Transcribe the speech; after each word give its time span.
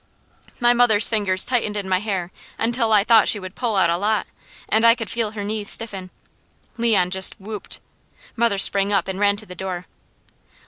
'"My 0.59 0.73
mother's 0.73 1.09
fingers 1.09 1.45
tightened 1.45 1.77
in 1.77 1.87
my 1.87 1.99
hair 1.99 2.31
until 2.57 2.91
I 2.91 3.03
thought 3.03 3.27
she 3.27 3.39
would 3.39 3.53
pull 3.53 3.75
out 3.75 3.91
a 3.91 3.97
lot, 3.97 4.25
and 4.67 4.83
I 4.83 4.95
could 4.95 5.11
feel 5.11 5.29
her 5.33 5.43
knees 5.43 5.69
stiffen. 5.69 6.09
Leon 6.75 7.11
just 7.11 7.39
whooped. 7.39 7.79
Mother 8.35 8.57
sprang 8.57 8.91
up 8.91 9.07
and 9.07 9.19
ran 9.19 9.37
to 9.37 9.45
the 9.45 9.53
door. 9.53 9.85